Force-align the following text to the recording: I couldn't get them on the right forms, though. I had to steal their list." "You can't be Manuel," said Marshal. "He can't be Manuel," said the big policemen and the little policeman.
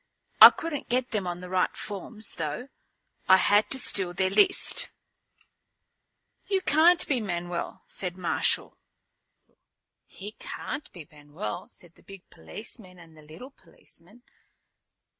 I 0.41 0.49
couldn't 0.49 0.89
get 0.89 1.11
them 1.11 1.27
on 1.27 1.41
the 1.41 1.49
right 1.51 1.77
forms, 1.77 2.33
though. 2.37 2.69
I 3.29 3.37
had 3.37 3.69
to 3.69 3.77
steal 3.77 4.15
their 4.15 4.31
list." 4.31 4.91
"You 6.47 6.59
can't 6.61 7.07
be 7.07 7.19
Manuel," 7.21 7.83
said 7.85 8.17
Marshal. 8.17 8.79
"He 10.07 10.31
can't 10.39 10.91
be 10.91 11.07
Manuel," 11.11 11.69
said 11.69 11.93
the 11.93 12.01
big 12.01 12.27
policemen 12.31 12.97
and 12.97 13.15
the 13.15 13.21
little 13.21 13.51
policeman. 13.51 14.23